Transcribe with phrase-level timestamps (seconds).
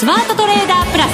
[0.00, 1.10] スマートトレーダープラス。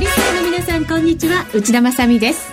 [0.00, 1.44] リスナーの皆さんこんにちは。
[1.52, 2.50] 内田まさです。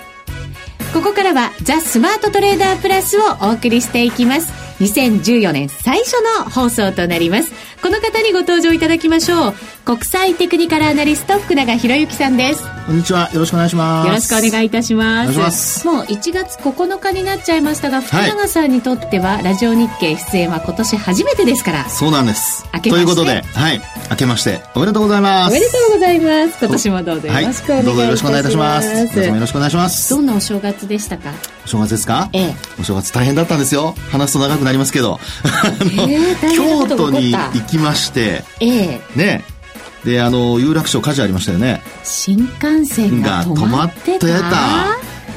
[0.94, 4.51] ここからはザ・スマートトレーダープラスをお送りしていきます。
[4.82, 7.54] 2014年最初の放送となります。
[7.82, 9.54] この方にご登場いただきましょう。
[9.86, 12.64] 国際テクニカルアナリスト福永博之さんです。
[12.86, 13.32] こんにちは。
[13.34, 14.08] よろしくお願いします。
[14.08, 15.38] よろしくお願いいたします。
[15.40, 15.88] ます。
[15.88, 21.90] もう1月9日になっちゃいましたが福永さんにとっては、ラジオ日経出演は今年初めてですから。
[21.90, 22.64] そうなんです。
[22.84, 23.82] ということではい。
[24.12, 25.52] 明けましておめでとうございます。
[25.52, 26.58] おめでとうございます。
[26.60, 29.16] 今年もどうぞよろしくお願いいたします、どうぞよろしくお願いいたします。
[29.16, 29.34] どうぞ。
[29.34, 30.10] よろしくお願いします。
[30.12, 31.32] どんなお正月でしたか？
[31.66, 32.30] お正月ですか？
[32.34, 32.55] ええ。
[32.80, 33.96] お正月大変だったんですよ。
[34.12, 39.02] 話すと長くなりますけど、ええ大変な 京都に行きましてええ。
[39.16, 39.44] ね。
[40.04, 41.82] であの有楽町火事ありましたよね。
[42.04, 44.28] 新幹線が止まってた。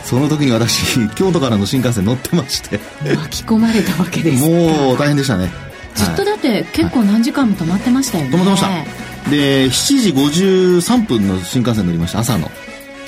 [0.04, 2.80] その時に私 京都からの新幹線乗ってまして。
[3.16, 4.48] 巻き込まれたわけですか。
[4.48, 5.44] もう大変でしたね。
[5.44, 8.30] はいずっとだって結構何時間も止まってましたよね。
[8.30, 9.30] 止まってました。
[9.30, 12.18] で7時53分の新幹線乗りました。
[12.18, 12.50] 朝の。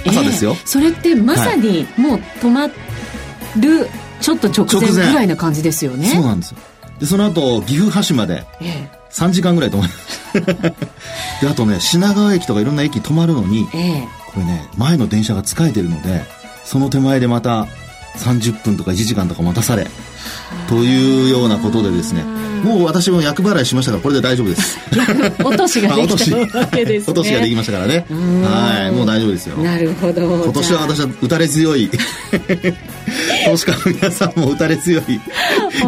[0.06, 0.52] 朝ですよ。
[0.52, 3.88] ええそれってまさにもう止まる
[4.20, 6.08] ちょっと直前ぐらいな感じですよね。
[6.08, 6.58] そうなんですよ。
[7.00, 9.92] でその後岐阜羽島でえ3時間ぐらい止まり
[11.40, 13.80] であとね品川駅とかいろんな駅止まるのにええ。
[13.80, 16.24] えこれね前の電車が使えてるので
[16.64, 17.66] その手前でまた
[18.16, 19.86] 30分とか1時間とか待たされ
[20.68, 22.24] というようなことでですね。
[22.64, 24.78] もう私も厄払いしましたからこれで大丈夫です。
[25.44, 27.12] 落としができたわけですね。
[27.12, 28.06] 落としができましたからね。
[28.10, 28.42] ん。
[28.42, 29.56] はいもう大丈夫ですよ。
[29.58, 30.22] なるほど。
[30.22, 31.90] 今年は私は打たれ強い。
[33.46, 35.20] 投資家の皆さんも打たれ強い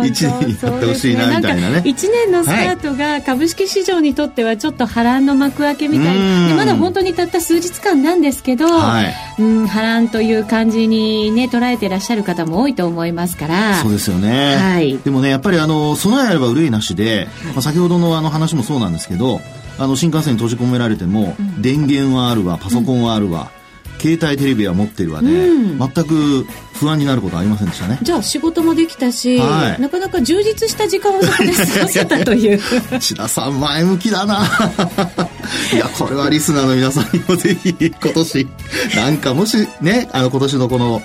[0.04, 1.82] 一年になってほしいなみたいなね。
[1.84, 6.42] 1年のスタートが株式市場にとってはちょっと波乱の幕開けみたいうん。
[6.42, 9.14] なでまだ本当にたった数日間なんですけど、はい。
[9.38, 13.74] うん波乱という感じにね捉えてらっしゃる方も多いと思いますから。
[13.82, 14.98] そうですよね、はい。
[14.98, 19.40] でもねやっぱりあの備えあれば憂いなしで、まあ、先ほどのあの話もそうなんですけど
[19.78, 23.52] あの新幹線に閉じ込められても、電源はあるわパソコンはあるわ、
[23.98, 25.78] 携帯テレビは持ってるわで、うん。
[25.78, 27.98] 全く不安になることはありませんでしたね。
[28.02, 29.80] じゃあ仕事もできたし、はい。
[29.80, 32.60] なかなか充実した時間をそこで過ごせたと いう
[33.00, 34.46] 千田さん前向きだな。
[35.72, 38.48] いやこれはリスナーの皆さんにもぜひ今年
[38.94, 41.02] なんかもしねあの今年のこの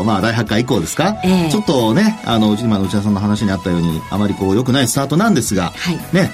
[0.00, 1.50] おまあ第8回以降ですか、ええ。
[1.50, 5.98] ちょっとねあの今の内田さんの話にあったようにあまりこう良くないスタートなんですが、はい。
[6.12, 6.32] ね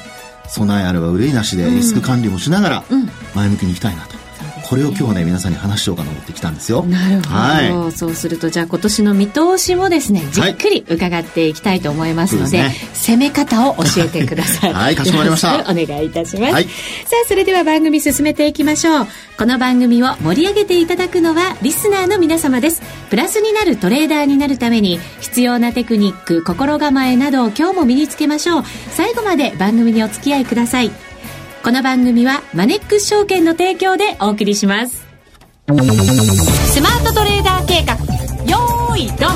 [0.48, 3.08] 備えあれば憂いなしでリスク管理もしながらうん。
[3.34, 4.16] 前向きにいきたいなと、
[4.70, 6.84] これを今日ね皆さんに話しようかなと思ってきたんですよ。
[6.84, 7.92] なるほど、はい。
[7.92, 13.16] そうするとじゃあ今年の見通しもですねじっくり伺っていきたいと思いますので,、そうですね。
[13.16, 14.72] 攻め方を教えてください。
[14.72, 15.58] はいかしこまりました。
[15.68, 16.64] お願いいたします、はい。
[16.64, 16.70] さ
[17.24, 19.06] あそれでは番組進めていきましょう。
[19.36, 22.80] この番組を盛り上げていただくのはリスナーの皆様です。
[23.08, 28.64] プラスになるトレーダーになるために必要なテクニック心構えなどを今日も身につけましょう。
[28.92, 30.92] 最後まで番組にお付き合いください
[31.62, 35.06] この番組はマネックス証券の提供でお送りします。
[35.66, 35.72] ス
[36.80, 37.96] マートトレーダー計画。
[38.50, 39.30] よーいドン。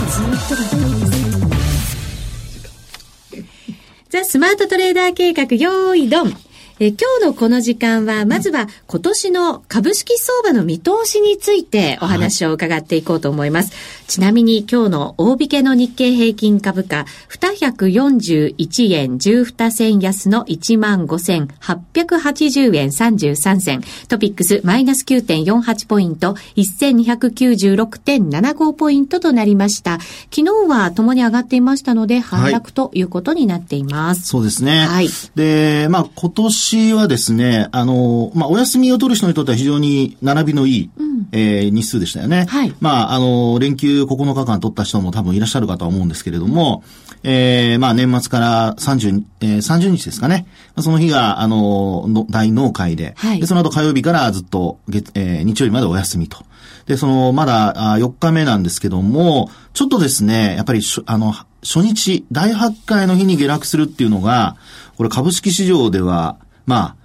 [4.08, 6.34] ザ・スマートトレーダー計画よーいドン。
[6.80, 13.72] え今日のこの時間は、まずは今年の株式相場の見通しについてお話を伺っていこうと思います。
[14.06, 23.80] ちなみに今日の大引けの日経平均株価、241円12銭安の15,880円33銭。
[24.08, 29.98] トピックスマイナス9.48ポイント、1296.75ポイントとなりました。
[30.30, 34.26] 昨日は共に上がっていましたので、反落ということになっています。
[34.26, 34.86] そうですね。
[34.86, 40.90] はいで、まあ、今年はですね、あの、まあ、お休みを取る人にとっては非常に並びのいい、
[41.32, 42.46] えー日数でしたよね。
[42.48, 46.82] はいまあ、あの、連休9日間取った人も多分いらっしゃるかとは思うんですけれども、
[47.22, 50.46] えーまあ、年末から30、えー30日ですかね。
[50.74, 56.44] まあその日が、あの、の大納会で、はいで、その後火曜日からずっと月、えー日曜日までお休みと。
[56.86, 61.32] で、その、まだあ4日目なんですけども、ちょっとですね、やっぱりしょ、あの、
[61.62, 64.56] 初日、第8回の日に下落するっていうのが、
[64.96, 66.36] これ株式市場では、
[66.66, 66.96] まあ、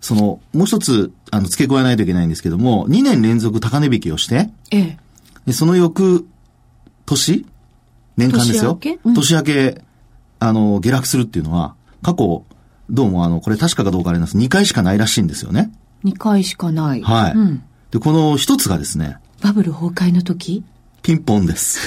[0.00, 4.98] その、もう一つ、あの、付け加えないといけないんですけども、2年連続高値引きをして、ええ。
[5.46, 6.26] で、その翌
[7.16, 7.46] 年？
[8.16, 8.78] 年間ですよ。
[8.80, 9.00] 年明け？
[9.04, 9.82] うん年明け、
[10.40, 12.44] あの、下落するっていうのは、過去、
[12.90, 14.36] どうもあの、これ確かかどうかあります。
[14.36, 15.70] 2回しかないらしいんですよね。
[16.04, 17.02] 2回しかない。
[17.02, 17.32] はい。
[17.32, 17.62] うん。
[17.90, 20.64] で、この一つがですね、バブル崩壊の時？
[21.02, 21.80] ピンポンです。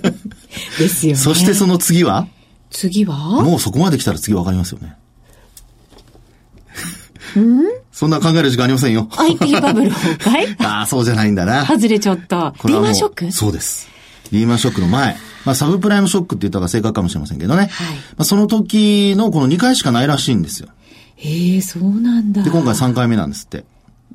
[0.78, 1.18] ですよね。
[1.18, 2.26] そしてその次は、
[2.70, 3.42] 次は？
[3.42, 4.96] もうそこまで来たら次わかりますよね。
[7.92, 9.08] そんな考える時間ありませんよ。
[9.16, 10.56] ?IT バブル崩壊？
[10.66, 11.64] ああ、そうじゃないんだな。
[11.66, 12.54] 外れちょっと。
[12.64, 13.32] リーマンショック？
[13.32, 13.88] そうです。
[14.32, 15.16] リーマンショックの前。
[15.44, 17.66] まあ、サブプライムショックって言った方が正確かもしれませんけどね。
[17.66, 17.68] はい。
[17.68, 17.72] ま
[18.18, 20.68] あ、その時のこの2回しかないらしいんですよ。
[21.16, 22.42] へえ、そうなんだ。
[22.42, 23.64] で、今回3回目なんですって。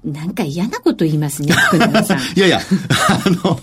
[0.04, 1.54] なんか嫌なこと言いますね。
[2.36, 2.60] いやいや、
[3.10, 3.60] あの、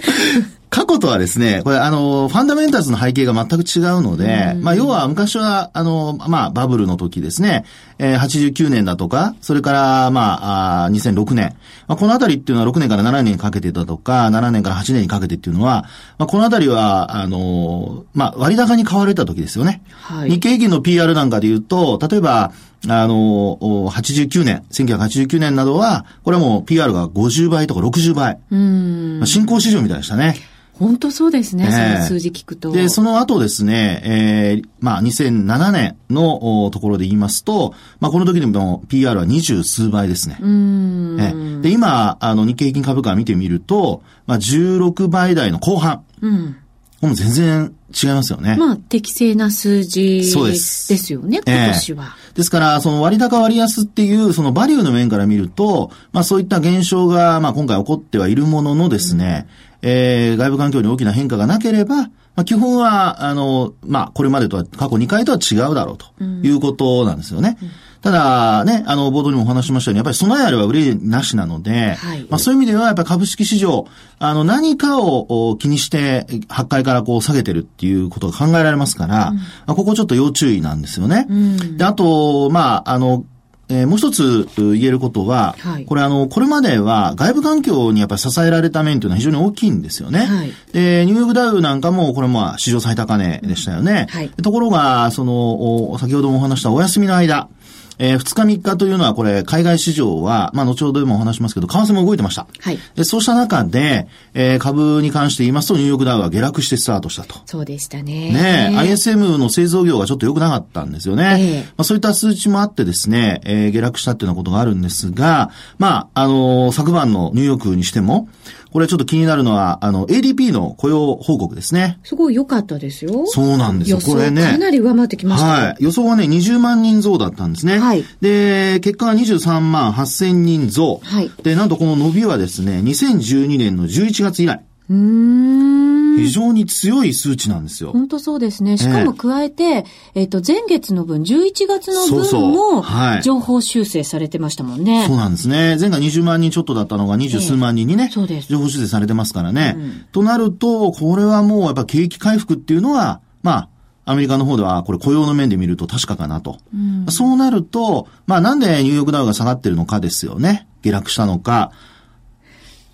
[0.75, 7.65] 過去とはですね、これあの、ファンダメンタルズの背景が全く違うので、まあ要は昔は、あの、まあバブルの時ですね、
[7.99, 11.57] えー、89年だとか、それからまあ、あ2006年、
[11.87, 15.85] まあ、このあたりっていうのは6年から7年にかけてだとか、7年から8年にかけてっていうのは、
[16.19, 19.81] まあこのあたりは、あの、まあ割高に買われた時ですよね。
[20.03, 22.51] はい日経平均の PR なんかで言うと、例えば、
[22.89, 28.41] あの、お89年、1989年などは、これはもう PR が50倍とか60倍。
[28.51, 29.19] うん。
[29.21, 30.35] まあ新興市場みたいでしたね。
[30.79, 32.73] 本当そうですね、ええその数字聞くと。
[32.73, 40.39] で、その後ですね、えー、まあ、2007年のおところで言いますと、まあ、この時でも PR は二十数倍ですね。
[40.41, 41.17] うん。
[41.21, 46.03] ええで、今、あの、日経平均株価を見てみると、まあ、16倍台の後半。
[46.21, 46.57] うん。
[47.01, 48.57] もう全然違いますよね。
[48.57, 52.17] まあ、適正な数字そうでですすよね、今年は。
[52.35, 59.47] ですから、その割高割安っていう、そのバリューの面から見ると、まあそういった現象が、まあ今回起こってはいるもののですね、
[59.87, 67.59] えー、外部環境に大きな変化がなければ、まあ基本は、あの、まあこれまでとは、過去2回とは違うだろうということなんですよね。
[68.01, 73.87] ただね、あの、冒頭にもお話ししましたように、やっぱり備えあれば売れなしなので、はいまあそういう意味では、やっぱり株式市場、
[74.19, 81.27] あの、何かをお気にして、8階からこう下げてるっていうことが考えられますから、まあここちょっと要注意なんですよね。
[81.29, 81.77] うん。
[81.77, 83.27] で、あと、まあ、あの、
[83.69, 90.21] えーもう一つう言えることは、はいこれあの、これまでは外部環境にやっぱり支えられた面というのは非常に大きいんですよね。
[90.21, 94.07] はいで、ニューヨークダウなんかも、これまあ、史上最高値でしたよね。
[94.11, 97.49] はいところが、その、お先ほどもお話したお休みの間、
[97.99, 102.47] えー、2日3日というのはこれ、海外市場は、まあ、後ほどでもお話しますけど、為替も動いてました。
[102.61, 102.79] はい。
[102.97, 107.37] でそうした中で、えー株に関して言いますと、ニューヨークダウは下落してスタートしたと。
[107.47, 108.33] そうでしたね。
[108.33, 111.37] ねえ、ISM の製造業がちょっと良くなかったんですよね。
[111.39, 118.29] ええまあ、そういった数値もあってですね、えー下落したっていうようなことがあるんですが、まあ、あのー昨晩のニューヨークにしても、
[118.75, 122.01] これちょっと気になるのは、あの、ADP の雇用報告ですね。
[122.03, 123.25] すごい良かったですよ。
[123.29, 124.01] そうなんですよ。
[124.01, 124.43] これね。
[124.43, 125.53] かなり上回ってきましたよ。
[125.69, 125.77] はい。
[125.79, 127.79] 予想はね、20万人増だったんですね。
[127.79, 131.01] はいで、結果が23万8000人増。
[131.05, 134.61] はいで、なんとこの伸びはですね、2012年の11月以来、
[134.91, 135.94] うーん。
[136.17, 137.93] 非常に強い数値なんですよ。
[137.93, 138.77] 本当そうですね。
[138.79, 139.85] しかも加えて、
[140.15, 145.05] えっ、と、前月の分、11月の分もはい、情報修正されてましたもんね。
[145.07, 145.77] そうなんですね。
[145.79, 149.75] 前回20万人ちょっとだったのが20数万人にね、そうです情報修正されてますからね。
[149.77, 153.69] うんとなると、これはもうやっぱ景気回復っていうのは、まあ、
[154.07, 156.59] アメリカの方ではこれ雇用の面で見ると確かかなと。
[156.75, 160.67] うんそうなると、まあなんでニューヨークダウが下がってるのかですよね。
[160.83, 161.73] 下落したのか。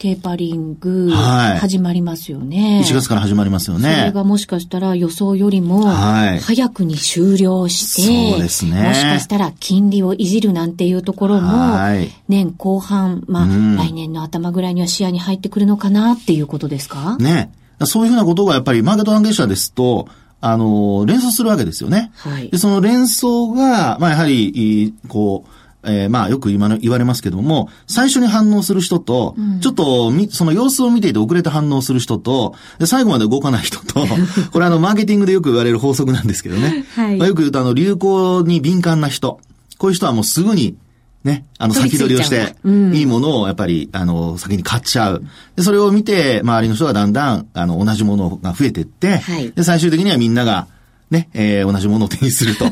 [0.00, 2.82] テーパリング、はい始まりますよね。
[2.82, 4.12] 1月から始まりますよそれね。
[4.12, 17.18] がもしかしたら予想よりも、はい早くに終了して、そうですねもしかしたら金利をいじるなんていうところもはい、年後半、まあ、うん来年の頭ぐらいには視野に入ってくるのかなっていうことですか？
[17.18, 17.52] ね。
[17.84, 20.08] そういうふうなことがやっぱりマーケット関係者ですと、
[20.40, 22.10] あの、連想するわけですよね。
[22.16, 22.56] はいで、。
[22.56, 25.50] その連想が、まあやはり、いこう、
[25.84, 34.06] えーまあよく今の言われますけども、最初に反応する人と、ちょっとみ、その様子を見ていて遅れて反応する人と、で最後まで動かない人と、
[34.52, 36.84] これあの、マーケティングでよく言われる法則なんですけどね。
[36.94, 39.40] はいまあ、よく言うとあの、流行に敏感な人。
[39.78, 40.76] こういう人はもうすぐに、
[41.24, 45.24] ね、あの、先取りをしていいものをやっぱり、あの、先に買っちゃう。
[45.56, 50.66] で、それを見て、周りの人がだんだん、あの、同じものが増えていって、はいで、最終的にはみんなが、
[51.10, 52.66] ね、えー同じものを手にすると。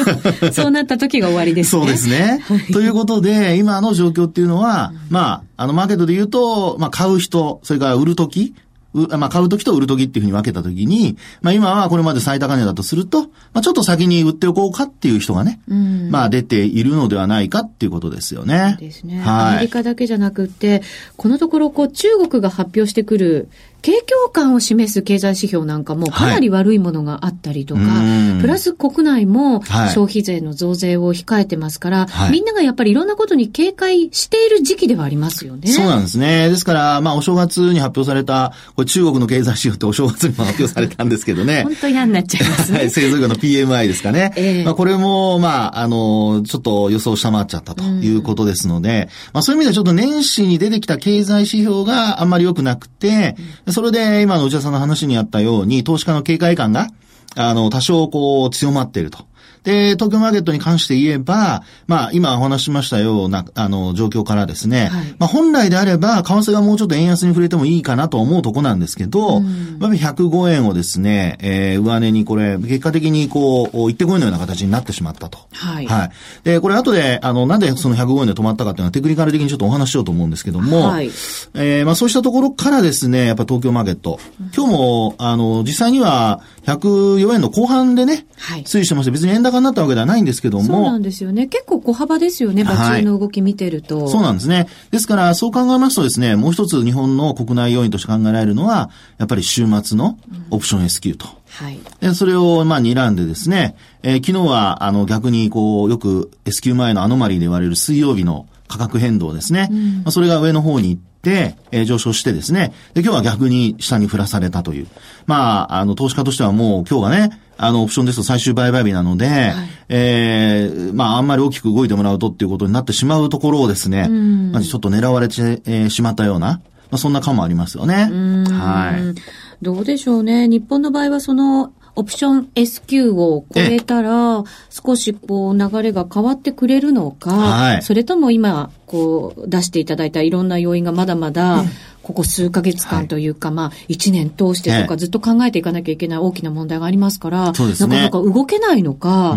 [0.52, 1.82] そうなった時が終わりですね。
[1.82, 2.42] そうですね。
[2.72, 8.54] ということで、今の状況っていうのは、まあ、あの、マーケットで言うと、まあ、買う人、それから売るとき、
[8.94, 18.76] うまあ、買うときと売るときっていうふうに分けたときに、まあ、今はこれまで最高値だとすると、まあ、ちょっと先に売っておこうかっていう人がね、うんまあ、出ているのではないかっていうことですよね。
[18.78, 19.22] ですね。
[19.24, 19.56] アはい。
[19.56, 20.82] メリカだけじゃなくって、
[21.16, 23.48] このところこう中国が発表してくる
[23.82, 35.68] 景況感を示す経済指標なんかもかなり悪いものがあったりとか、うんプラス国内もはい消費税の増税を控えてますから、はいみんながやっぱりいろんなことに警戒している時期ではありますよね。
[35.68, 36.48] そうなんですね。
[36.48, 41.62] ですから、まあ、お正月に発表された、これ中国の経済指標ってお正月にも発表されたんですけどね。
[41.64, 42.90] 本当嫌になっちゃいますはい、ね。
[42.90, 44.32] 製造業の PMI ですかね。
[44.36, 53.36] ええまあ、これも、まあ、あの、ちょっと予想を下回っちゃったということですので、まあ、そういう意味ではちょっと年始に出てきた経済指標があんまり良くなくて、
[53.72, 56.88] それで今の内田さんの話にあったように、投資家の警戒感が、
[57.36, 59.31] あの、多少こう強まっていると。
[59.64, 75.38] で、東京マーケットに関して言えば、まあ、今お話ししましたような、あの、状況からですね、はい、まあ、本来であれば、為替がもうちょっと円安に触れてもいいかなと思うとこなんですけど、うん、まあ、105円をですね、えー、上値にこれ、結果的にこう、行ってこいのような形になってしまったと。
[75.52, 75.86] はい。
[75.86, 76.10] はい。
[76.44, 81.06] で、これ後で、あの、なんでその105円で止まったかっていうのはテクニカル的にちょっとお話しようと思うんですけども、はい。
[81.54, 84.18] えー、まあ、そうしたところからですね、やっぱ東京マーケット、
[84.56, 90.64] 今日も、あの、実際には、104円の後半でね、はい、推移してまして、別に円高になったわけではないんですけども。
[90.64, 91.46] そうなんですよね。
[91.46, 94.68] 結構小幅ですよね、バチの動き見てると、はい、そうなんですね。
[94.90, 100.18] ですから、そう考えますとですね、もう一つ日本の国内要因として考えられるのは、やっぱり週末の
[100.50, 101.26] オプション S q と。
[101.52, 101.78] はい。
[102.00, 109.68] で、それを、まあ、睨んでですね、えー、昨日は、あの、逆に、こう、よく S q 前のアノマリーで言われる水曜日の価格変動ですね。
[109.70, 112.72] うん、まあ、それが上の方に行って、えー、上昇してですね。
[112.94, 114.86] で、今日は逆に下に降らされたという。
[115.26, 119.54] まあ、あの、投資家としてはもう今日がね、あの、オプションですと最終売買日なので、はい、
[119.88, 124.08] えー、まあ、あんまり大きく動いてもらうとっていうことになってしまうところをですね、
[124.52, 128.10] まずちょっと狙われて、えー、しまったような、まあ、そんな感もありますよね。
[128.50, 129.20] はい。
[129.62, 130.48] どうでしょうね。
[130.48, 141.64] 日本の場合はその、オプション S q を超えたら、少しこう流れが変わってくれるのか、はい、それとも今、こう出していただいたいろんな要因がまだまだ、
[142.02, 149.36] ここ数ヶ月間というか、はい、まあ、一年通してとかずっと考えていかなきゃいけない大きな問題がありますから、そうですね、なかなか動けないのか、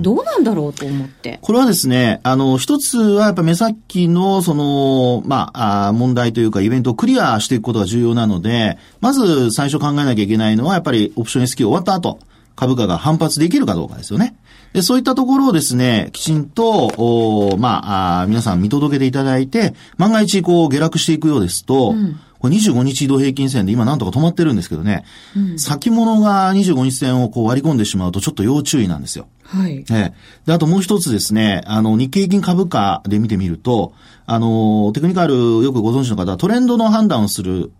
[0.00, 1.38] どうなんだろうと思って。
[1.42, 12.18] これはですね、あの、一つはやっぱ目先の、その、まあ、あ問題というかイベントをクリアしていくことが重要なので、まず最初考えなきゃいけないのは、やっぱりオプション S q 終わった後、
[12.56, 14.34] 株価が反発できるかどうかですよね。
[14.76, 17.78] で、そういったところをですね、きちんと、おま
[18.18, 22.20] ああ、皆さん見届けていただいて、万が一こう下落していくようですと、うん。
[22.38, 25.04] これ25日移動平均線で今なんとか止まってるんですけどね、
[25.36, 29.28] うん、先物が25日線をこう割り込んでしまうとちょっと要注意なんですよ。
[29.44, 29.84] はい。
[29.90, 30.12] ええ。
[30.44, 33.92] で、あともう一つですね、あの、日経平均株価で見てみると、
[34.26, 37.70] あの、テクニカルよくご存知の方はトレンドの判断をする、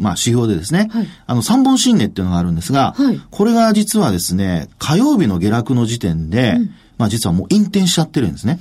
[0.00, 8.60] まあ、指標でですね、はい、あの、三本新値っていうのがあるんですが、はい、これが実はですね、火曜日の下落の時点で、うんまあ実はもう引転しちゃってるんですね。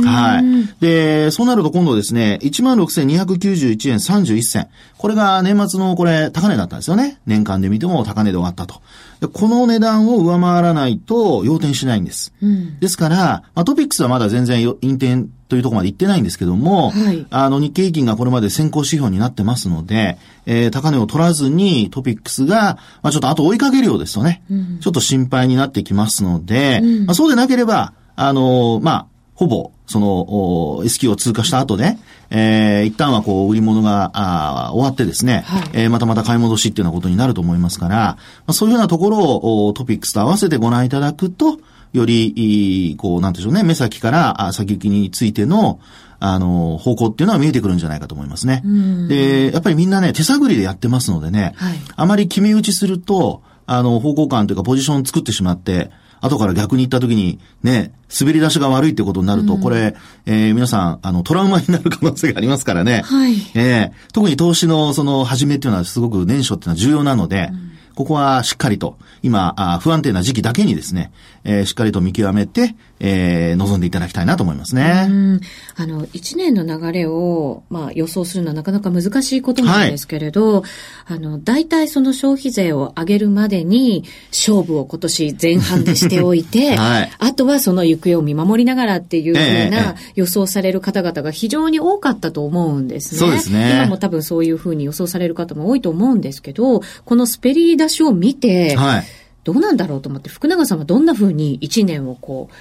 [0.00, 0.80] はい。
[0.80, 4.68] で、そうなると今度ですね、16,291円31銭。
[4.98, 7.18] これが年末のこれ高値だったんですよね。
[7.26, 8.80] 年間で見ても高値で終わったと。
[9.28, 12.32] この値段を上回らないと要点しないんです。
[12.42, 13.16] うん、ですから、
[13.54, 31.98] まあ、トピックスはまだ全然引転というところまで行ってないんですけども、はい、あの日経平均がこれまで先行指標になってますので、えー、高値を取らずにトピックスが、まあ、ちょっと後追いかけるようですとね、うん、ちょっと心配になってきますので、うん、まあ、そうでなければ、あのー、まあ、ほぼ、その、S q を通過した後で、
[32.30, 38.16] えー、一旦はこう、売り物が、あ終わってですね、はい、えー、またまた買い戻しっていうようなことになると思いますから、ま
[38.48, 41.58] あ、そういうようなところをトピックスと合わせてご覧いただくと、
[41.92, 45.78] より、こう、なんでしょうね、目先から先行きについての、
[46.20, 48.62] あの、方向っていうのは見えてくるんじゃないかと思いますね。
[49.08, 55.90] で、やっぱりみんなね、手探りでやってますのでね、はい、あまり決め打ちすると、あの、方向感というかポジションを作ってしまって、
[56.22, 63.02] 後から逆に行った時に、ね、滑り出しが悪いってことになると、うん、これ、えー、皆さん、あの、トラウマになる可能性がありますからね。
[63.04, 63.34] はい。
[63.54, 71.12] えー、特に投資のその始めっていうのはすごく年初っていうのは重要なので、うんここはしっかりと、今、あ不安定な時期だけにですね、
[71.44, 75.40] えー、しっかりと見極めて、えー、望んでいただきたいなと思いますね。
[75.74, 80.68] あの、一年の流れを、まあ、予想するのはなかなか難しいことなんですけれど、は
[81.10, 93.18] い、あの、大体その消費税を上げるまでに、勝負を今年前半でしておいて、 はい、あとはその行方を見守りながらっていうふうな予想される方々が非常に多かったと思うんですね。
[93.18, 93.72] そうですね。
[93.74, 99.04] 今も多分そういうふうに予想される方も多いと思うんですけど、このスペリー出しを見て、はい、
[99.42, 102.54] どうなんだろうと思って、福永さんはどんなふうに一年をこう、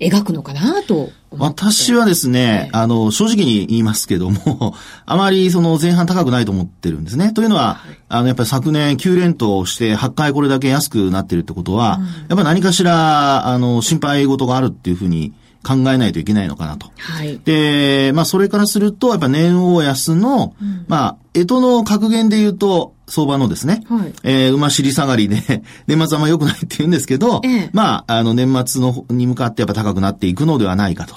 [0.00, 1.10] 描くのかなと。
[1.30, 4.74] 私はですね、あの、正直に言いますけども、
[5.04, 7.32] あまりその前半高くないと思ってるんですね。
[7.32, 15.32] というのは、はい、あの、やっぱり昨年9連投して8回これだけ安くなってるってことは、うん、やっぱり何かしら、あの、心配事があるっていうふうに
[15.68, 16.90] 考えないといけないのかなと。
[16.96, 17.38] はい。
[17.44, 31.16] で、まあ、それからすると、やっぱ年王安の、うん、まあ、江戸の格言で言うと、相場のですね、はい、えー、馬尻下がりで、 年末あんま良くないって言うんですけど、ええ、まあ、あの、年末のに向かってやっぱ高くなっていくのではないかと。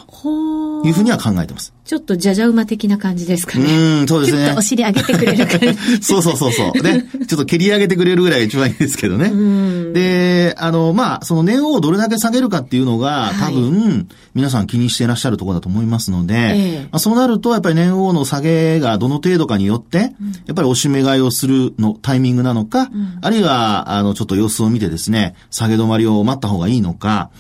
[0.83, 1.73] いうふうには考えてます。
[1.91, 3.65] ちょっとじゃじゃ馬的な感じですかね。
[3.65, 4.45] うん、そうですね。
[4.45, 5.75] ちょっとお尻上げてくれる感じ。
[6.01, 6.81] そうそうそうそう。
[6.81, 7.05] ね。
[7.27, 9.29] ちょっと蹴り上げてくれるぐらいが一番いいですけどね。
[9.91, 20.13] で、あの、まあ、その年をどれだけ下げるかっていうのが、多分、皆さん気にしていらっしゃるところだと思いますので、ええ、まあ、そうなると、やっぱり年王の下げがどの程度かによって、
[20.45, 27.31] やっぱりおしめ買いをするのタイミングなのか、うん、あるいは、あの、ちょっと様子を見てですね、下げ止まりを待った方がいいのか、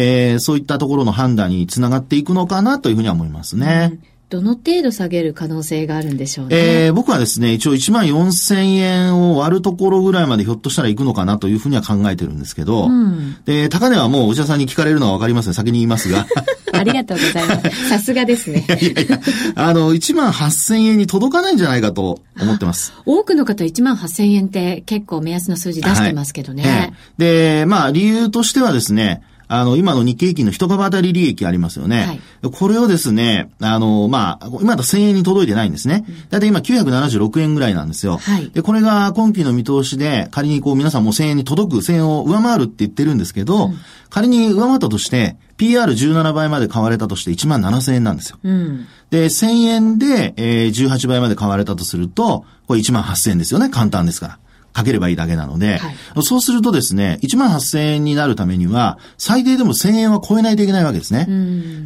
[0.00, 3.90] えー、そういったところの判断につながっていくのかなというふうには思いますね。
[4.04, 6.84] うんどの程度下げる可能性があるんでしょうね。
[6.84, 15.54] えー、僕はですね、一応1万4000円を割るところぐらいまでひょっとしたら行くのかなというふうには考えてるんですけど、うん、で、高値はもう内田さんに聞かれるのはわかりますね。
[15.54, 16.26] 先に言いますが。
[16.72, 17.88] ありがとうございます。
[17.88, 18.64] さすがですね。
[18.70, 19.20] いやいやいや、
[19.56, 22.92] あの、1万8000円に届かないんじゃないかと思ってます。
[23.04, 26.62] 多くの方1万8000円って結構目安の数字出してますけどね。
[26.62, 32.20] はいで、まあ理由としてはですね、あの、今の日経平均の一株当たり利益ありますよね。
[32.42, 36.04] はい、これをですね、あの、まあ、今だと1000円に届いてないんですね。
[36.30, 38.18] だいたい今976円ぐらいなんですよ。
[38.18, 43.78] はい、で、これが今期の見通しで、仮にこう皆さんも1000円に届く、1000円を上回るって言ってるんですけど、うん、
[44.08, 48.38] 仮に上回ったとして、PR17 倍まで買われたとして1万7000円なんですよ。
[48.44, 53.68] うん、で、1000円で、えー、18倍まで買われたとすると、これ1万8000円ですよね。
[53.68, 54.38] 簡単ですから。
[54.72, 61.26] かければいいだけなので、はい、そうするとですね、1万8000円になるためには、最低でも1000円は超えないといけないわけですね。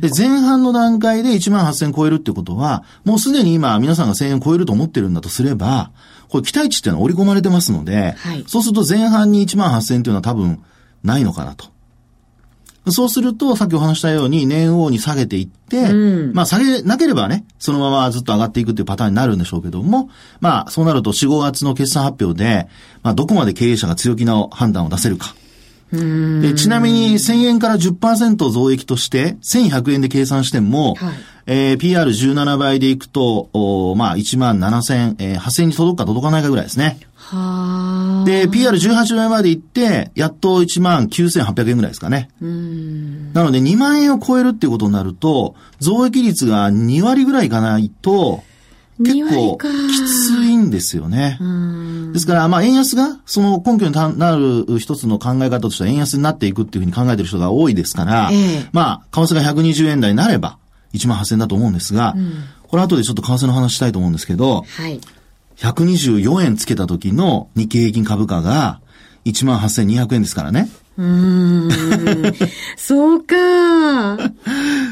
[0.01, 5.91] で、前半の段階で1万8000円超えるってことは、もうすでに今皆さんが1000円超えると思ってるんだとすれば、
[6.29, 10.63] これ期待値っていうのは織り込まれてますので、はい、そうすると前半に1万8000円というのは多分
[11.03, 11.74] ないのかなと。
[12.91, 20.11] そうすると、さっきお話したように、年王に下げていって、うん、まあ下げなければね、そのままずっと上がっていくっていうパターンになるんでしょうけども、
[20.41, 22.69] まあそうなると4、5月の決算発表で、
[23.03, 25.35] まあどこまで経営者が強気な判断を出せるか。
[26.41, 31.15] でちなみに1000円から10%増益として1100円で計算しても、はい
[31.47, 36.99] えー、PR17 倍でいくと、おまあ、1万7000、えー、8000に届くか届かないかぐらいですね。
[37.17, 42.31] はで、PR18 倍までいって、やっと1万9800円ぐらいですかね。
[42.41, 48.43] なので、2万円を超えるっていうことになると、増益率が2割ぐらいいかないと、
[48.99, 49.65] 結構き
[49.97, 51.39] ついんですよね。
[52.13, 60.59] ですから、まあ、円安が、その根拠になる一つの考え方としては円安になっていくっていうふうに考えてる人が多いですから、ええ、まあ、為替が120円台になれば、
[60.93, 62.33] 1万8000円だと思うんですが、うん、
[62.69, 65.01] これ後でちょっと為替の話したいと思うんですけど、はい、
[65.57, 68.81] 124円つけた時の日経平均株価が
[69.25, 70.69] 1万8200円ですからね。
[70.97, 71.69] うん。
[72.77, 74.17] そうか。
[74.17, 74.33] こ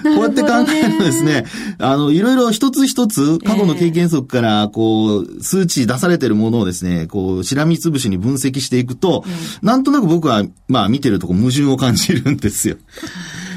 [0.04, 1.44] うやって考えるとですね、
[1.78, 9.24] あの、いろいろ一つ一つ過去の経験則から、こう、数値出されてるものをですね、こう、しらみつぶしに分析していくと、
[9.62, 12.76] なんとなく僕は、まあ見てるとこ矛盾を感じるんですよ。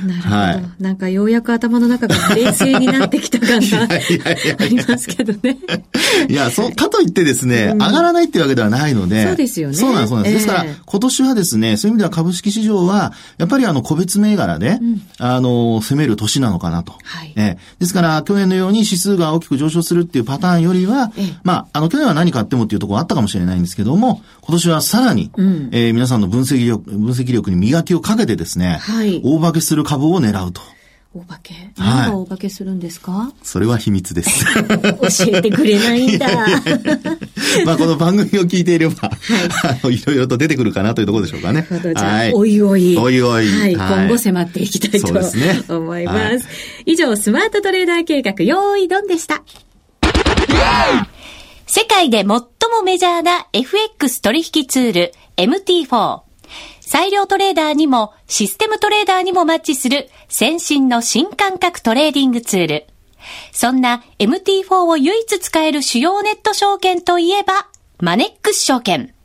[0.06, 0.36] なるほど。
[0.36, 3.88] はい、なんかようやく頭の中が冷静になってきた感が
[4.60, 5.58] ありますけどね。
[6.30, 9.26] いや、そう、かといってですね、うん、上がらないっていうわけではないので。
[9.26, 9.76] そうですよね。
[9.76, 10.34] そうなんです、そうなんです。
[10.36, 16.94] ですから、今年はですね、そういう意味では株式市場は、やっぱりあの、個別銘柄で、うん、あの、攻める年なのかなと。
[17.04, 17.34] はい。
[17.36, 21.12] えですから、去年のように指数が大きく上昇するっていうパターンよりは、
[21.44, 30.62] まあ、あの、去年は何かあってもっていうところあったかもしれないんですけども、今年はさらに、うん、えー、皆さんの分析力、分析力に磨きをかけてですね、はい、大化けする株を狙うと。
[31.16, 31.54] 大化け？
[31.78, 34.46] 何が大化けするんですか、はい、それは秘密です。
[34.46, 36.28] 教えてくれないんだ。
[37.66, 41.66] まあこの番組を聞いていれば、はい、いろいろと出てくるかなというところでしょうかね。
[41.70, 41.94] なるほど。
[41.94, 42.98] じゃあ、はい、おいおい。
[42.98, 43.48] おいおい。
[43.48, 43.74] はい。
[43.74, 46.20] 今後迫っていきたいと、ね、思います。
[46.20, 46.42] はい、
[46.86, 49.42] 以上、スマートトレーダー計画、用意ドンでした。
[51.66, 52.44] 世界で最も
[52.84, 56.25] メジャーな FX 取引ツール MT4。
[56.86, 62.86] 裁量トレーダーにもシステムトレーダーにもマッチする先進の新感覚トレーディングツール。
[63.52, 67.68] そんな MT4 を唯一使える主要ネット証券といえば、
[68.00, 69.16] マネックス証券。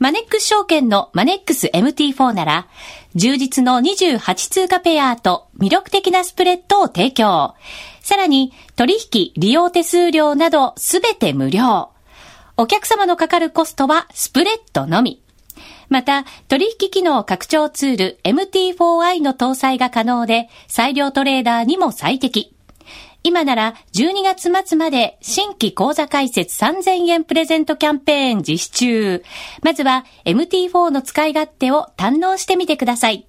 [0.00, 2.68] マネックス証券のマネックス MT4 なら、
[3.14, 7.54] 充実の28通貨ペアと魅力的なスプレッドを提供。
[8.02, 11.88] さらに、取引、利用手数料などすべて無料。
[12.58, 15.21] お客様のかかるコストはスプレッドのみ。
[15.92, 22.56] また、取引機能拡張ツール MT4i の搭載が可能で、裁量トレーダーにも最適。
[23.22, 29.22] 今なら12月末まで新規講座開設3000円プレゼントキャンペーン実施中。
[29.62, 33.26] まずは MT4 の使い勝手を堪能してみてください。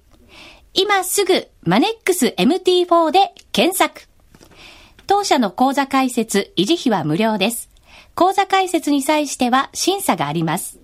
[0.72, 4.08] 今すぐマネックス MT4 で検索。
[5.06, 7.68] 当社の講座開設、維持費は無料です。
[8.14, 10.83] 講座開設に際しては審査があります。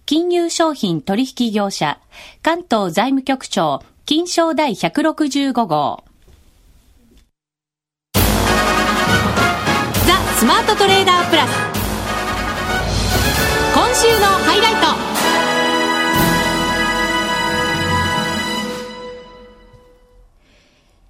[0.11, 1.97] 金融商品取引業者、
[2.41, 6.03] 関東財務局長、金賞第165号。
[8.13, 8.21] ザ・
[10.35, 11.51] スマートトレーダープラス。
[13.73, 14.81] 今週のハイライト。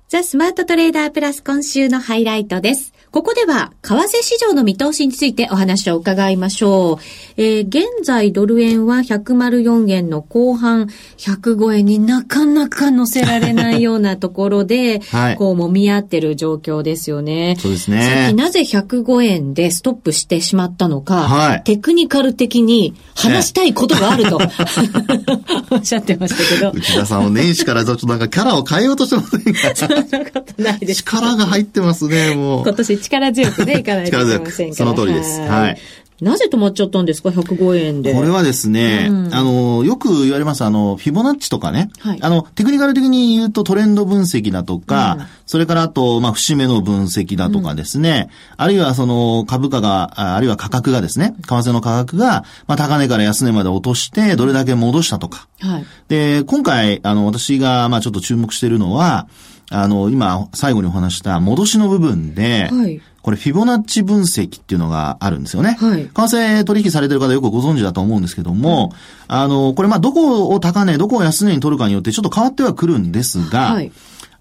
[0.10, 2.94] ザ・スマートトレーダープラス今週のハイライトです。
[3.12, 7.04] ここでは、為替市場の見通しについてお話を伺いましょう。
[7.36, 17.58] えー、現在ドル円は104円の後半、105円になかなか乗せられないようなところで、 はい、こう揉み合ってる状況ですよね。
[17.60, 18.02] そうですね。
[18.02, 24.40] さっきなぜ105円でストップしてしまったのか、はい、テクニカル的に話したいことがあると、
[25.70, 26.72] おっしゃってましたけど。
[26.72, 29.76] 内田さんは年始からちょっとなんかキャラを変えようとしてませんか？
[29.76, 31.04] そんなことないです。
[31.04, 32.64] 力が入ってますね、もう。
[32.64, 34.86] 今年力強くね、いかないといけませんから。
[34.86, 35.42] その通りです。
[35.42, 35.78] はい。
[36.22, 38.14] なぜ止まっちゃったんですか ?105 円で。
[38.14, 41.90] これはですね、うん、あの、よく言われます、あの、フィボナッチとかね。
[42.00, 55.48] はい、あの、テクニカル的に言うとトレンド分析だとか、うん、それからあと、まあ、節目の分析だとかですね、うん、あるいはその、株価が、あるいは価格がですね、為替の価格が、まあ、高値から安値まで落として、どれだけ戻したとか。
[55.60, 59.28] はい、で、今回、あの、私が、まあ、ちょっと注目しているのは、
[59.72, 65.78] あの、今、最後にお話した戻しの部分で、はい、これ、フィボナッチ分析っていうのがあるんですよね。
[65.80, 66.04] はい。
[66.04, 68.94] 為替取引されてる方よくご存知だと思うんですけども、
[69.28, 73.92] あの、これ、まあ、どこを高値、どこを安値に取るかによってちょっと変わってはくるんですが、はい。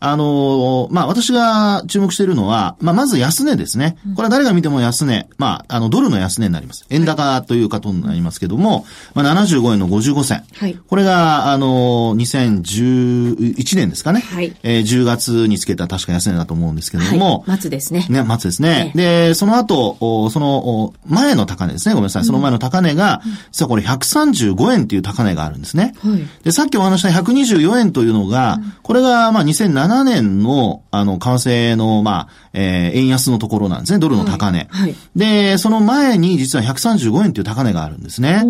[0.03, 3.99] あの、まあ、私が注目しているのは、まあ、まず安値ですね。
[4.17, 5.29] これは誰が見ても安値。
[5.37, 6.87] まあ、あの、ドルの安値になります。
[6.89, 10.43] 円高ということになりますけども、まあ、75円の55銭。
[10.55, 10.75] はい。
[10.75, 14.21] これが、あの、2011年ですかね。
[14.21, 14.57] はい。
[14.63, 17.45] えー、10月につけた確か安値だと思うんですけども。
[17.47, 18.07] はい、末ですね。
[18.09, 18.93] ね、末ですね。
[18.95, 21.95] で、その後、その、前の高値ですね。
[21.95, 22.25] ごめんなさい。
[22.25, 23.21] その前の高値が、
[23.53, 25.93] 実はこれ135円という高値があるんですね。
[25.99, 26.23] はい。
[26.43, 33.99] で、さっきお話した124円というのが、これが、まあ、2007 7年の、あの、為替の、まあ、えー、円安のところなんですね。
[33.99, 34.69] ドルの高値。
[34.71, 38.43] はいはい、で、その前に実は135円という高値があるんですね。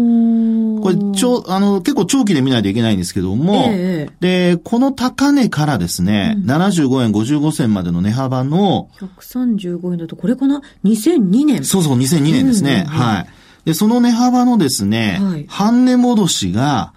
[0.83, 11.64] これ、ちょ、あの、結構長期で見ないといけないんですけども、えー、で、この高値からですね、うん、75円55銭までの値幅の、135円だと、これかな ?2002 年。
[11.64, 12.85] そうそう、2002年ですね。
[12.87, 13.26] うん、はい。
[13.64, 16.92] で、その値幅のですね、はい、半値戻しが、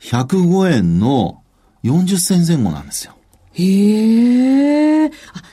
[0.00, 1.42] 105円の
[1.84, 3.14] 40銭前後なんですよ。
[3.60, 5.06] へえ。
[5.06, 5.10] あ、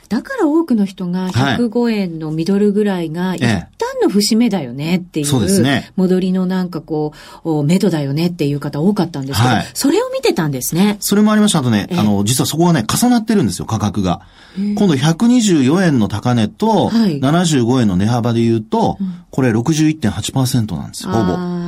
[0.08, 3.68] だから多くの人が105円のミドルぐらいが一旦
[4.02, 5.92] の節目だよねっていう、そうですね。
[5.96, 7.12] 戻りのなんかこ
[7.44, 10.96] う、目処だよねっていう方多かったんですけど、はい、それを見てたんですね。
[11.00, 11.58] それもありました。
[11.58, 14.22] あとね、あの、実はそこがね、重なってるんですよ、価格が。
[14.56, 18.98] 今度124円の高値と、75円の値幅で言うと、
[19.30, 21.67] これ61.8%なんですよ、ほぼ。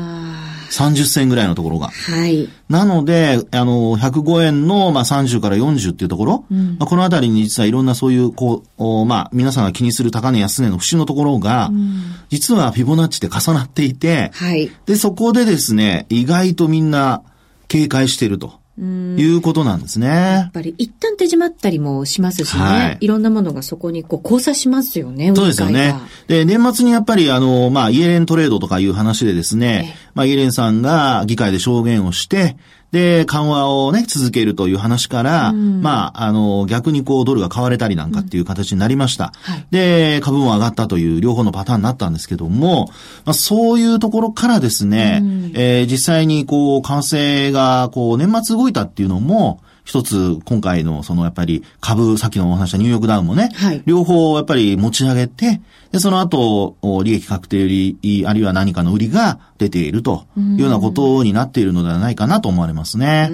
[0.71, 1.89] 30銭ぐらいのところが。
[1.89, 2.49] はい。
[2.69, 14.71] なので、あの、105円の、まあ、30から40っていうところ、うん、まあ、このあたりに実はいろんなそういう、こう、まあ、皆さんが気にする高値安値の節のところが、うん、実はフィボナッチで重なっていて、はい。
[14.87, 17.23] で、そこでですね、意外とみんな
[17.69, 18.60] 警戒してると。
[18.81, 20.07] いうことなんですね。
[20.07, 22.61] やっぱり一旦手締まったりもしますしね。
[22.63, 22.99] はい。
[23.01, 25.33] いろんなものがそこにこう交差しますよね。
[25.35, 25.95] そうですよね。
[26.29, 32.57] で、年末にやっぱりあの、まあ、イエレントレードとかいう話でですね、まあ、イエレンさんが議会で証言をして、
[32.93, 39.33] で、緩和をね、続けるという話から、うん、まあ、あの、逆にこう、ドルが買われたりなんかっていう形になりました。
[39.49, 42.91] うんはい、で、株も上がったという両方のパターンになったんですけども、
[43.25, 55.61] まあ、そういうところからですね、うん、えー、実際にこう、為替がこう、年末動いたっていうのも、一つ、今回の、その、やっぱり、株、さっきのお話したニューヨークダウンもね、はい、両方、やっぱり持ち上げて、
[55.93, 63.29] で、その後、利益確定売り、あるいは何かの売りが出ているというようなことになっているのではないかなと思われますね。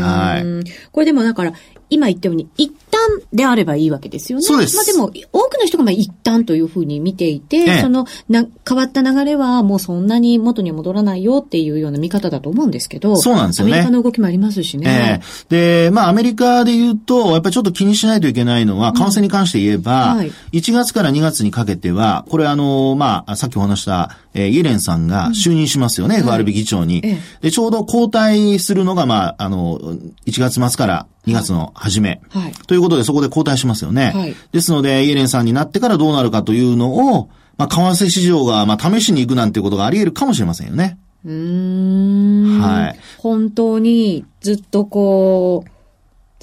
[0.00, 0.70] はい。
[0.92, 1.54] これでもだから、
[1.90, 2.98] 今言ったように、一旦
[3.32, 4.42] であればいいわけですよね。
[4.42, 4.76] そうです。
[4.76, 13.74] まあでも、多くの人がまあ一旦というふうに見ていて、ええ、そのな、変わった流れはもうそんなに元に戻らないよっていうような見方だと思うんですけど、そうなんですよね。
[13.74, 15.20] アメリカの動きもありますしね。
[15.50, 29.78] ええ、で、まあアメリカで言うと、やっぱりちょっと気にしないといけないのは、為替に関して言えば、うんはい、1月から2月にかけては、これあの、まあ、さっきお話した、えー、イエレンさんが就任しますよね、うん、FRB 議長に、はい、で、ちょうど交代するのが、まあ、あの、
[30.26, 32.20] 1月末から2月の初め。
[32.28, 34.12] はいということでそこで交代しますよね。
[34.14, 40.98] はいですので、イエレンさんになってからどうなるかというのを、まあ、為替市場が、まあ、試しに行くなんていうことがあり得るかもしれませんよね。
[41.24, 42.60] うーん。
[42.60, 42.98] はい。
[43.18, 45.70] 本当にずっとこう、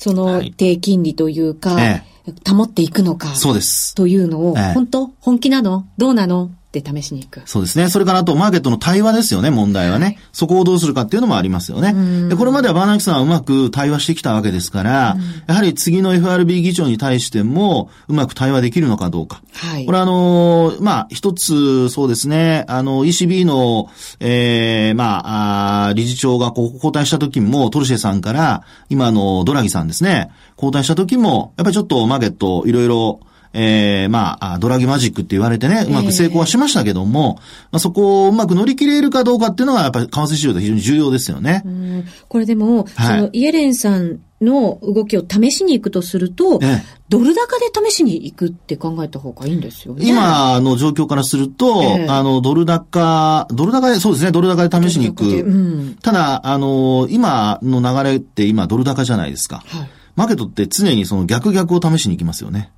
[0.02, 3.96] そのはい低金利というか、え保っていくのか、そうです。
[3.96, 4.74] というのを、ええ。
[4.74, 5.12] 本当？
[5.20, 5.88] 本気なの？
[5.98, 6.52] どうなの？
[6.80, 7.42] って試しに行く。
[7.46, 7.90] そうですね。
[7.90, 10.18] それからあと、マーケットの対話ですよね、問題はね。
[10.32, 12.30] そこをどうするかっていうのもありますよね。
[12.30, 19.42] で、これまではバーナンキさんはうまく対話してきたわけですから、やはり次の FRB 議長に対しても、うまく対話できるのかどうか。
[19.54, 19.86] はい。
[19.86, 23.90] これはあのーまあ、一つ、そうですね、あの、ECB の、
[24.22, 33.20] ええまあ、あー理事長がこう交代した時も、トルシェさんから、今のドラギさんですね、交代した時も、やっぱりちょっとマーケット、いろいろ、
[33.54, 37.36] ええまああ、ドラギマジックって言われてね、うまく成功はしましたけども、
[37.72, 41.62] まあ、そこをうまく乗り切れるかどうかっていうのが、やっぱり為替市場で非常に重要ですよね。
[41.66, 50.08] うんこれでも、はいそのイエレンさんの動きを試しに行くとすると、ええドル高で試しに行くって考えた方がいいんですよね。
[50.08, 55.26] 今の状況からすると、ええあの、ドル高、ドル高で、そうですね、ドル高で試しに行く。
[55.26, 59.62] うんただ、あの、今の流れって今ドル高じゃないですか。
[59.68, 59.90] はい。
[60.16, 62.72] マーケットって常にその逆逆を試しに行きますよね。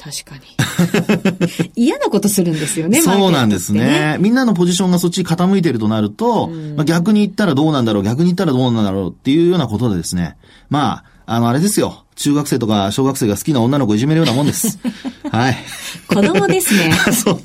[0.00, 1.72] 確かに。
[1.76, 4.18] 嫌なことするんですよね、 そうなんですマーケットってね。
[4.18, 10.36] みんなのポジションがそっちに傾いてるとなると、まあ、逆に言ったらどうなんだろう、逆に言ったらどうなんだろうっていうようなことでですね。
[10.70, 12.04] まあ、あの、あれですよ。
[12.20, 14.78] 中学生とか小学生が好きな女の子をいじめるようなもんです。
[15.32, 15.56] はい。
[16.06, 16.92] 子供ですね。
[17.14, 17.40] そう、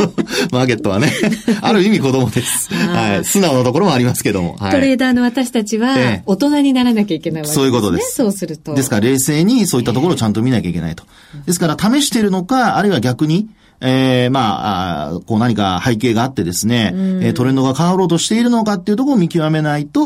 [0.52, 1.14] マーケットはね。
[1.62, 2.74] ある意味子供です。
[2.74, 3.26] はい。
[3.26, 4.58] 素直なところもありますけども。
[4.60, 4.72] はい。
[4.72, 7.62] トレーダーの私たちはええ、大人にならなきゃいけないわけですね。
[7.62, 8.76] そういうことですそうすると。
[8.76, 11.04] ですから冷静にそういったところをちゃんと見なきゃいけないと。
[11.46, 13.48] ですから試しているのか、あるいは逆に、
[13.80, 20.05] えー、まあ、こう何か背景があってですね、えートレンドが変わろうとしているのかっていうところを見極めないと、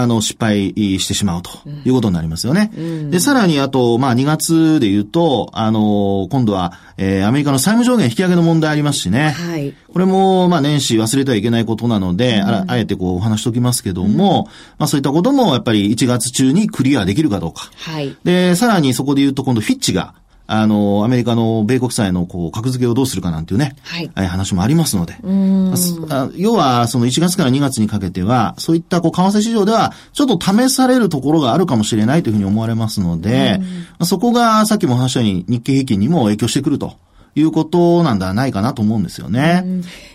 [0.00, 1.50] あの、失敗してしまうと
[1.84, 2.72] いうことになりますよね。
[3.10, 9.30] で、さらにあと、まあ2月で言うと、あの、今度は、えーアメリカの債務上限引き上げの問題ありますしね。
[9.30, 9.74] はい。
[9.92, 17.70] これも、まあ年始忘れてはいけないことなので、あらあえてこうお話しておきますけども、まあそういったこともやっぱり1月中にクリアできるかどうか。
[17.76, 18.16] はい。
[18.24, 20.14] で、さらにそこで言うと今度フィッチが、
[20.54, 24.10] あの、アメリカの米国債のこう格付けをどうするかなんていうね、はい。
[24.16, 25.16] えー話もありますので。
[26.36, 33.64] 要は、その1月から2月にかけては、そういったこう、為替市場では、ちょっと試されるところがあるかもしれないというふうに思われますので、ま
[34.00, 36.96] あそこがさっきも話したように日経平均にも影響してくると
[37.34, 39.64] いうことなんではないかなと思うんですよね。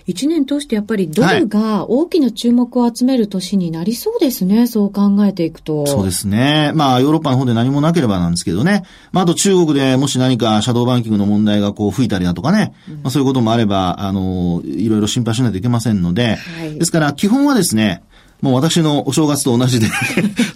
[0.05, 4.67] 一年通してやっぱりドルが大きな注目を集める年になりそうですね。
[4.67, 5.85] そう考えていくと。
[5.87, 6.71] そうですね。
[6.75, 8.83] まあ、ヨーロッパの方で何もなければなんですけどね。
[9.11, 12.73] まあ、あと中国でもし何かシャドーバンキングの問題がこう吹いたりだとかね。
[13.03, 16.35] まあ、そういうこともあれば、あの、いろいろ心配しないといけませんので。
[16.35, 18.03] はいですから、基本はですね、
[18.41, 19.87] もう私のお正月と同じで、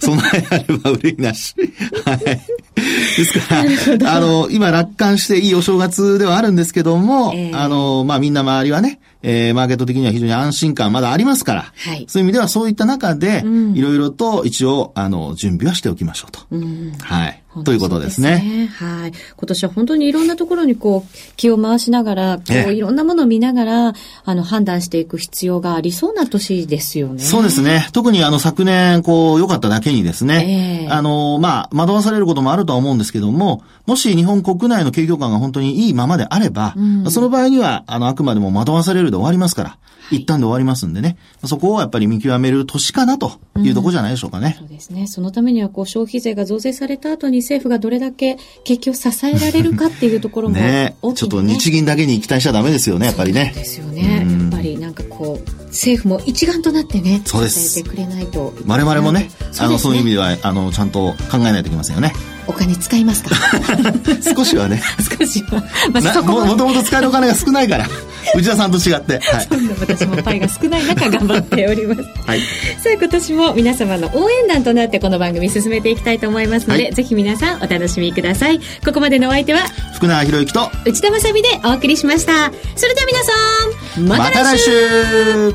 [0.00, 1.54] 備えあれば憂いなし。
[2.04, 2.20] はい。
[2.24, 3.56] ですか
[4.04, 16.40] ら、あの、今楽観していいお正月ではあるんですけども、ええあの、まあ、みんな周りはね、えーマーケット的には非常に安心感まだありますから、はいそういう意味ではそういった中で、うんいろいろと一応、あの、準備はしておきましょうと。
[16.50, 17.41] うんはい。
[17.64, 18.70] ということですね。
[18.78, 19.12] そうはい。
[19.36, 23.92] 今年は本当にいろんなところにこう、気を回しながら、こええう、いろんなものを見ながら、
[24.24, 27.22] あの、判断していく必要がありそうな年ですよね。
[27.22, 27.88] そうですね。
[27.92, 30.84] 特にあの昨年、こう、良かっただけにですね。
[30.84, 39.78] ええあの、まあ、惑わされることもあるとは思うんですけども、もし日本国内の景況感が本当にいいままであれば、うんその場合には、あの、あくまでも惑わされるで終わりますから、
[40.10, 41.16] 一旦で終わりますんでね。
[41.44, 44.56] そこをやっぱり見極める年かなというところじゃないでしょうかね。
[44.58, 45.06] そうですね。
[45.06, 53.52] そのためには、こう、消費税が増税された後に政府がどれだけ景気を支えられるかっていうところもね大きなちょっと日銀だけに期待しちゃダメですよね、やっぱりね。
[53.54, 54.24] ですよね。
[54.26, 58.52] うんやっぱりなんかこう、政府も一丸となってね、そうです支えてくれないと。
[58.66, 62.12] 我々もね、あの、そういう意味ででは、あの、ちゃんと考えないといけませんよね。
[62.46, 63.30] お金使いますか？
[64.36, 64.82] 少しはね。
[65.18, 65.62] 少しは。
[65.92, 67.88] まあ、ももともと使えるお金が少ないから。
[68.36, 69.18] 内田さんと違って。
[69.20, 69.46] はい。
[69.48, 72.00] そんな私もパイが少ない中頑張っております。
[72.26, 72.40] はい。
[72.40, 78.60] さあ今年も皆様の応援団となってこの番組進めていきたいと思いますので、はいぜひ皆さんお楽しみください。
[78.84, 79.60] ここまでのお相手は
[79.94, 82.50] 福永博之と、内田まさみでお送りしました。
[82.76, 85.54] それでは皆さん、また来週また来週